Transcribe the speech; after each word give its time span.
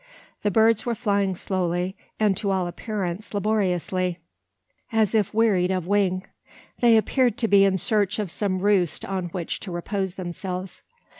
The 0.41 0.49
birds 0.49 0.83
were 0.83 0.95
flying 0.95 1.35
slowly, 1.35 1.95
and 2.19 2.35
to 2.37 2.49
all 2.49 2.65
appearance 2.65 3.35
laboriously: 3.35 4.17
as 4.91 5.13
if 5.13 5.31
wearied 5.31 5.69
of 5.69 5.85
wing. 5.85 6.25
They 6.79 6.97
appeared 6.97 7.37
to 7.37 7.47
be 7.47 7.65
in 7.65 7.77
search 7.77 8.17
of 8.17 8.31
some 8.31 8.57
roost 8.63 9.05
on 9.05 9.25
which 9.25 9.59
to 9.59 9.71
repose 9.71 10.15
themselves. 10.15 10.81